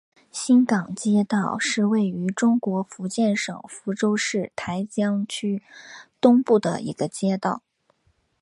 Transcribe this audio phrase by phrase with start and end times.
[0.31, 5.61] 新港街道是位于中国福建省福州市台江区
[6.19, 7.61] 东部的一个街道。